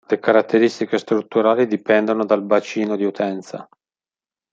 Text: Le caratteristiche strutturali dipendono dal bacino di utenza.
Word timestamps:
Le 0.07 0.17
caratteristiche 0.17 0.97
strutturali 0.97 1.67
dipendono 1.67 2.25
dal 2.25 2.41
bacino 2.41 2.95
di 2.95 3.03
utenza. 3.05 3.69